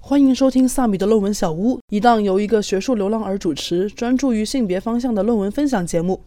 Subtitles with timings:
[0.00, 6.18] 欢迎收听萨米的论文小屋，一档由一个学术流浪儿主持、专注于性别方向的论文分享节目。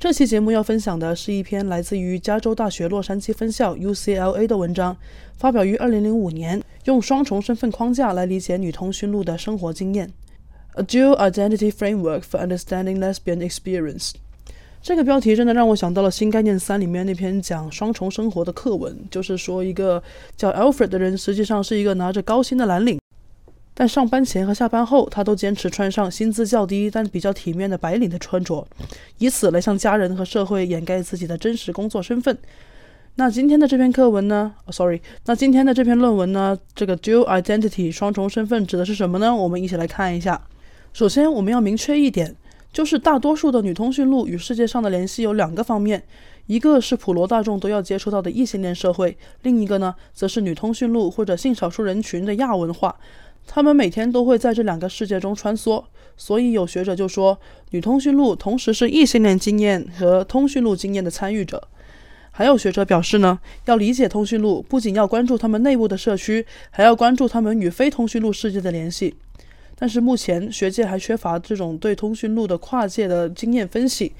[0.00, 4.96] 这期节目要分享的是一篇来自于加州大学洛杉矶分校 （UCLA） 的文章，
[5.36, 10.10] 发表于2005年，用双重身份框架来理解女通讯录的生活经验。
[10.74, 14.12] A Dual Identity Framework for Understanding Lesbian Experience。
[14.82, 20.02] 这个标题真的让我想到了《新概念三》里面那篇讲双重生活的课文，就是说一个
[20.36, 22.99] 叫 Alfred 的人，实际上是一个拿着高薪的蓝领。
[23.80, 28.68] 但上班前和下班后，他都坚持穿上薪资较低但比较体面的白领的穿着，
[29.16, 32.36] 以此来向家人和社会掩盖自己的真实工作身份。
[33.14, 36.58] 那今天的这篇课文呢？Sorry，那今天的这篇论文呢？
[36.74, 39.34] 这个 dual identity 双重身份指的是什么呢？
[39.34, 40.42] 我们一起来看一下。
[40.92, 42.36] 首先，我们要明确一点，
[42.70, 46.02] 就是大多数的女通讯录与世界上的联系有两个方面，
[46.44, 52.94] 一个是普罗大众都要接触到的异性恋社会，另一个呢，则是女通讯录或者性少数人群的亚文化。
[53.52, 55.82] 他们每天都会在这两个世界中穿梭，
[56.16, 57.36] 所以有学者就说，
[57.70, 61.60] 女通讯录同时是异性恋经验和通讯录经验的参与者。
[62.30, 69.16] 还有学者表示呢，要理解通讯录，不仅要关注他们内部的社区，还要关注他们与非通讯录世界的联系。
[69.74, 74.12] 但是目前学界还缺乏这种对通讯录的跨界的经验分析。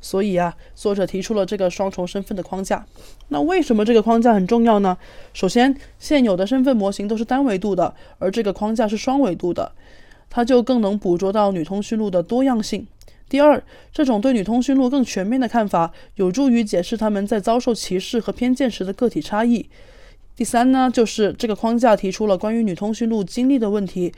[0.00, 2.86] 所以啊，作者提出了这个双重身份的框架。
[3.28, 4.96] 那为什么这个框架很重要呢？
[5.32, 9.72] 首先，现有的身份模型都是单维度的，而这个框架是双维度的，
[10.30, 12.86] 它就更能捕捉到女通讯录的多样性。
[13.28, 13.60] 第二，
[13.92, 19.68] 这种对女通讯录更全面的看法，有助于解释他们在遭受歧视和偏见时的个体差异。
[20.36, 24.12] 第三呢，就是这个框架提出了关于女通讯录经历的问题，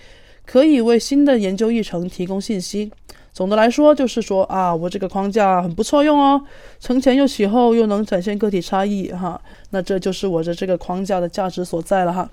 [0.44, 2.90] 可以为新的研究议程提供信息。
[3.38, 6.42] 总的来说，就是说啊，我这个框架很不错用哦，
[6.80, 9.40] 承前又启后，又能展现个体差异哈。
[9.70, 12.28] 那这就是我的这个框架的价值所在了哈。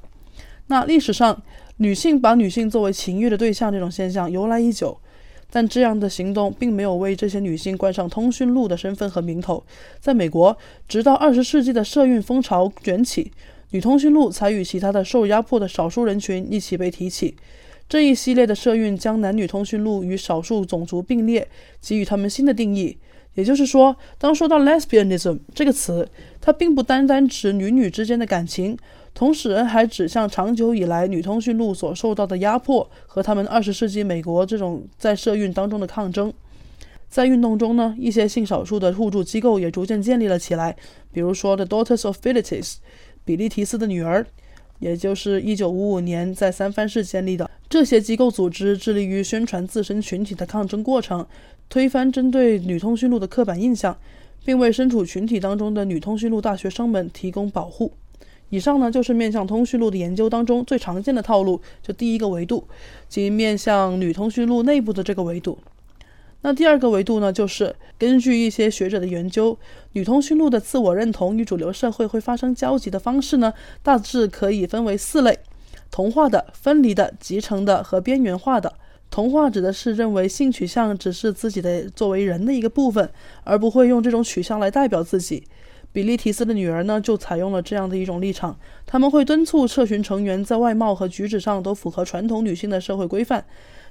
[0.66, 1.40] 那历史上，
[1.78, 4.98] 女性把女性作为情欲的对象这种现象由来已久，
[5.52, 9.64] 但这样的行动并没有为这些女性冠上通讯录的身份和名头。
[10.00, 10.58] 在美国，
[10.88, 13.32] 直到二十世纪的社运风潮卷起，
[13.70, 17.36] 女通讯录才与其他的受压迫的少数人群一起被提起。
[17.88, 21.48] 这一系列的社运将男女通讯录与少数种族并列，
[21.80, 22.98] 给予他们新的定义。
[23.36, 26.10] 也就是说，当说到 lesbianism 这个词，
[26.40, 28.78] 它并不单单指女女之间的感情，
[29.14, 36.34] 同时还指向长久以来女通讯录所受到的压迫和他们二十世纪美国这种在社运当中的抗争。
[37.10, 40.76] 在运动中呢，一些性少数的互助机构也逐渐建立了起来，
[41.12, 42.78] 比如说 The Daughters of Philitis，
[43.24, 44.26] 比利提斯的女儿。
[44.80, 51.26] 也就是1955年在三藩市建立的这些机构组织，致力于宣传自身群体的抗争过程，
[51.70, 53.98] 推翻针对女通讯录的刻板印象，
[54.44, 57.92] 并为身处群体当中的女通讯录大学生们提供保护。
[58.50, 62.68] 以上呢，就是面向通讯录的研究当中最常见的套路，就第一个维度，
[63.10, 65.58] 即面向女通讯录内部的这个维度。
[66.46, 69.58] 那第二个维度呢，就是根据一些学者的研究，
[69.94, 73.52] 女通讯录的自我认同与主流社会会发生交集的方式呢，
[73.82, 75.40] 大致可以分为四类：
[75.90, 78.72] 同化的、分离的、集成的和边缘化的。
[79.10, 83.10] 同化指的是认为性取向只是自己的作为人的一个部分，
[83.44, 85.46] 而不会用这种取向来代表自己。
[85.92, 93.44] 比利提斯的女儿呢，就采用了这样的一种立场，他们会敦促社群成员在外貌和举止上都符合传统女性的社会规范。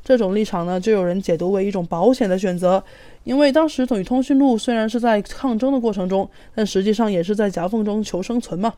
[0.05, 2.85] 这种立场呢，就有人解读为一种保险的选择，
[3.25, 8.75] 因为当时等于通讯录虽然是在抗争的过程中，但实际上也是在夹缝中求生存嘛。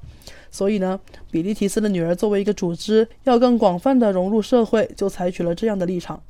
[0.52, 0.98] 所以呢，
[1.30, 6.22] 比利提斯的女儿作为一个组织，要更广泛的融入社会，就采取了这样的立场。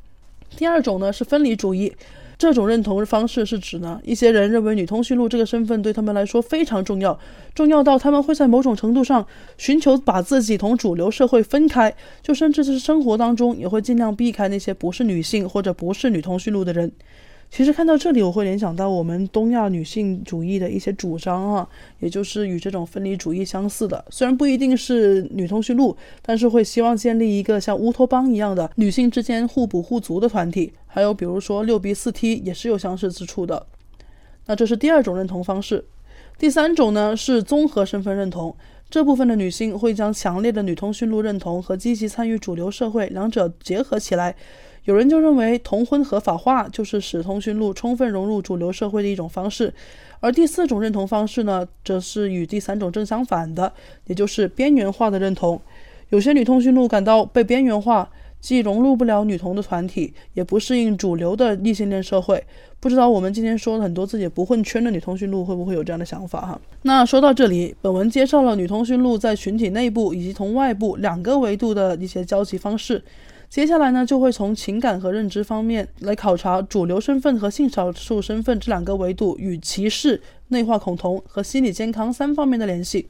[0.57, 1.93] 第二种呢是分离主义。
[2.39, 7.19] 这种认同方式是指呢，一些人认为女通讯录这个身份对他们来说非常重要，
[7.55, 9.27] 重要到他们会在某种程度上
[9.57, 16.93] 寻求把自己同主流社会分开，就甚至是生活当中也会尽量避开那些不是女性或者不是女通讯录的人。
[17.51, 21.67] 其实看到这里，我会联想到我们东亚女性主义的一些主张啊，
[22.01, 24.05] 也就是与这种分离主义相似的。
[24.11, 30.73] 虽然不一定是女通讯录，但是会希望建立一个像乌托邦一样的女性之间互补互足的团体。
[30.87, 33.67] 还有比如说六 B 四 T 也是有相似之处的。
[34.47, 35.85] 那这是第二种认同方式。
[36.39, 38.55] 第三种呢是综合身份认同，
[38.91, 44.35] 这部分的女性会将强烈的女通讯录认同和积极参与主流社会两者结合起来。
[44.87, 49.73] 有人就认为同婚合法化就是使通讯录充分融入主流社会的一种方式，
[50.21, 53.73] 而第四种认同方式呢，则是与第三种正相反的，
[54.07, 55.61] 也就是边缘化的认同。
[56.11, 58.09] 有些女通讯录感到被边缘化，
[58.41, 62.45] 既融入不了女同的团体，也不适应主流的异性恋社会。
[62.79, 66.61] 不知道我们今天说了很多自己不混圈的女通讯录，会不会有这样的想法哈？
[66.83, 73.03] 那说到这里，本文介绍了女通讯录在群体内部以及同外部两个维度的一些交集方式。
[73.49, 83.09] 接下来呢，就会从情感和认知方面来考察主流身份和性少数身份这两个维度与歧视、内化恐同和心理健康三方面的联系。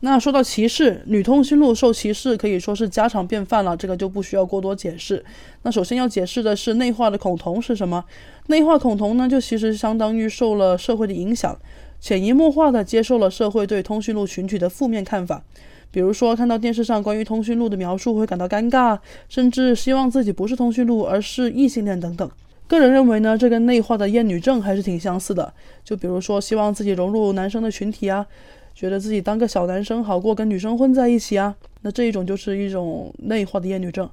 [0.00, 5.24] 那说到歧视，女通讯录受歧视可以说是家常便饭了，这个就不需要过多解释。
[5.62, 8.04] 那首先要解释的是内化的恐同是什么？
[8.46, 11.58] 内化恐同呢，就其实相当于受了社会的影响，
[11.98, 15.42] 潜移默化的接受了社会对通讯录群体的负面看法。
[15.90, 18.98] 比如说看到电视上关于通讯录的描述会感到尴尬，
[19.28, 22.30] 甚至希望自己不是通讯录而是异性恋等等。
[22.66, 25.52] 个人认为呢，这跟内化的厌女症还是挺相似的。
[25.84, 28.26] 就比如说希望自己融入男生的群体啊。
[28.74, 31.52] 觉得自己当个小男生好过跟女生混在一起啊，
[31.82, 34.08] 那这一种就是一种内化的厌女症。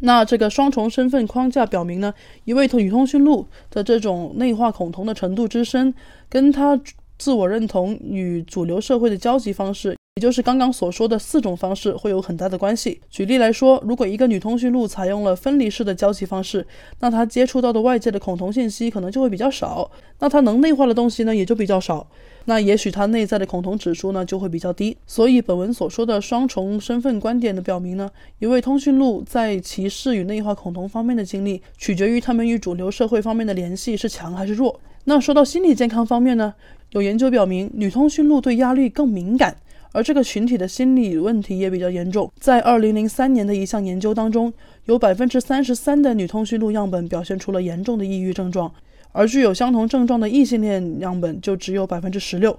[0.00, 2.12] 那这个双重身份框架表明呢，
[2.44, 5.94] 一位女通讯录的这种内化恐同的程度之深，
[6.28, 6.80] 跟她
[7.16, 9.97] 自我认同与主流社会的交集方式。
[10.18, 13.00] 也就是刚刚所说的四种方式会有很大的关系。
[13.08, 16.66] 举例来说，如果一个女通讯录采用了分离式的交际方式，
[16.98, 19.88] 那她接触到的外界的恐同信息可能就会比较少，
[20.18, 22.04] 那她能内化的东西呢也就比较少，
[22.46, 24.96] 那也许她内在的恐同指数呢就会比较低。
[25.06, 28.10] 所以本文所说的双重身份观点的表明呢，
[28.40, 34.80] 一位通讯录在歧视与内化恐同方面的经历，取决于他们与主流社会方面的联系是强还是弱。
[35.04, 36.52] 那说到心理健康方面呢，
[36.90, 39.56] 有研究表明，女通讯录对压力更敏感。
[39.98, 42.30] 而这个群体的心理问题也比较严重。
[42.38, 44.52] 在二零零三年的一项研究当中，
[44.84, 48.72] 有百分之三十三的女通讯录样本表现出了严重的抑郁症状，
[49.10, 52.56] 而具有相同症状的异性恋样本就只有百分之十六。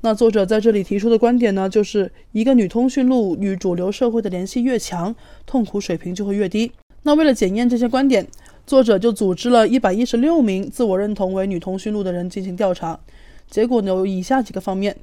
[0.00, 5.14] 那作者在这里提出的观点呢，就是一个女通讯录与主流社会的联系越强，
[5.44, 6.72] 痛苦水平就会越低。
[7.02, 8.26] 那为了检验这些观点，
[8.66, 12.98] 作者就组织了一百一十六名自我认同为女通讯录的人进行调查，
[13.50, 14.96] 结果呢有以下几个方面。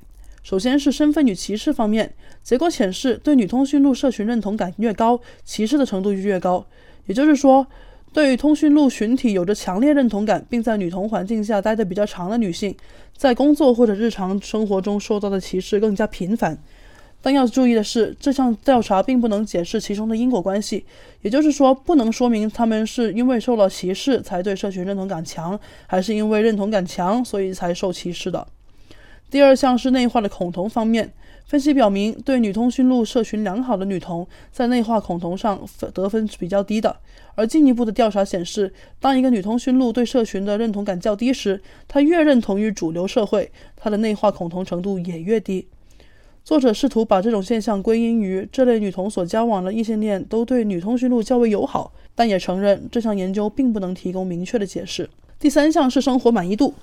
[0.45, 2.13] 首先是身份与歧视方面，
[2.43, 6.63] 结果显示，对女通讯录社群认同感越高，歧视的程度就越高。
[7.07, 7.65] 也就是说，
[8.13, 12.75] 对于通讯录群体有着强烈认同感，并在女同环境下待得比较长的女性，
[13.17, 16.55] 在工作或者日常生活中受到的歧视更加频繁。
[17.23, 20.85] 但要注意的是，这项调查并不能解释其中的因果关系，
[21.23, 28.45] 也就是说，不能说明他们是因为受了歧视才对社群认同感强，还是因为认同感强所以才受歧视的。
[29.35, 31.11] 第二项是内化的恐同方面，
[31.45, 35.59] 分析表明，对女通讯录社群良好的女童，在内化恐同上
[35.93, 36.95] 得分是比较低的。
[37.35, 45.67] 而进一步的调查显示，当一个女通讯录对社群的认同感较低时，她越认同于主流社会，她的内化恐同程度也越低。
[46.45, 55.09] 作者试图把这种现象归因于这类女童所交往的异性恋都对女通讯录较为友好，但也承认这项研究并不能提供明确的解释。
[55.37, 56.73] 第三项是生活满意度。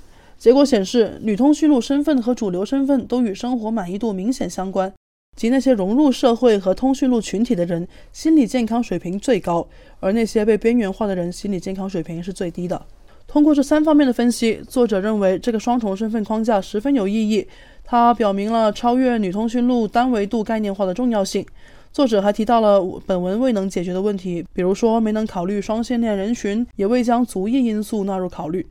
[0.43, 4.93] 结果显示，女通讯录身份和主流身份都与生活满意度明显相关，
[5.37, 9.65] 即那些融入社会和通讯录群体的人心理健康水平最高，
[10.00, 12.85] 而那些被边缘化的人心理健康水平是最低的。
[13.29, 17.47] 通过这三方面的分析，作者认为这个双重身份框架十分有意义，
[17.85, 21.47] 它表明了超越女通讯录单维度概念化的重要性。
[21.93, 28.67] 作者还提到了本文未能解决的问题，比如说没能考虑双性恋人群，也未将族裔因素纳入考虑。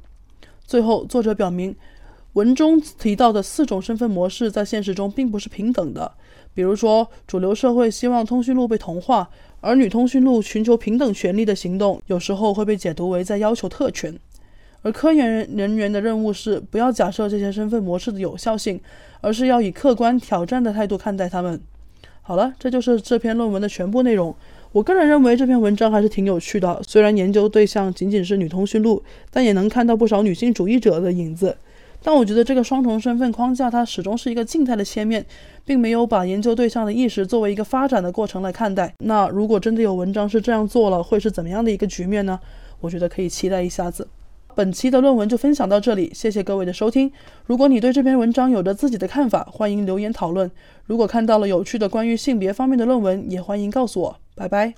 [0.71, 1.75] 最后，作者表明，
[2.31, 6.09] 文中提到的四种身份模式在现实中并不是平等的。
[6.53, 9.29] 比如说，主流社会希望通讯录被同化，
[9.59, 14.17] 而女通讯录寻求平等权利的行动，有时候会被解读为在要求特权。
[14.81, 18.79] 而科研人员的任务是不要假设这些身份模式的有效性，
[19.19, 21.59] 而是要以客观挑战的态度看待他们。
[22.21, 24.33] 好了，这就是这篇论文的全部内容。
[24.73, 31.57] 我个人认为这篇文章还是挺有趣的，虽然研究对象仅仅是女通讯录，但也能看到不少女性主义者的影子。
[32.01, 35.25] 但我觉得这个双重身份框架它始终是一个静态的切面，
[35.65, 38.95] 并没有把研究对象的意识作为一个发展的过程来看待。
[38.99, 42.39] 那如果真的有文章是这样做了，会是怎么样的一个局面呢？
[42.79, 44.07] 我觉得可以期待一下子。
[44.55, 47.11] 本期的论文就分享到这里，谢谢各位的收听。
[47.45, 50.49] 如果你对这篇文章有着自己的看法，欢迎留言讨论。
[50.85, 54.20] 如果看到了有趣的关于性别方面的论文，也欢迎告诉我。
[54.35, 54.75] Bye bye.